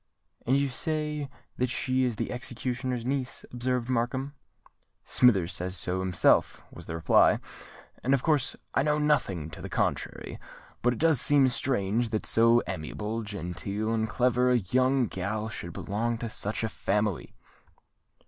[0.47, 4.33] "And you say that she is the executioner's niece?" observed Markham.
[5.03, 7.39] "Smithers says so himself," was the reply;
[8.03, 10.39] "and of course I know nothing to the contrary;
[10.81, 15.73] but it does seem strange that so amiable, genteel, and clever, a young gal should
[15.73, 17.35] belong to such a family!"